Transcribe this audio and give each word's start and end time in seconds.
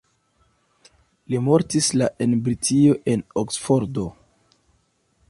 Li 1.33 1.41
mortis 1.49 1.89
la 2.03 2.09
en 2.27 2.33
Britio 2.47 2.97
en 3.15 3.25
Oksfordo. 3.43 4.09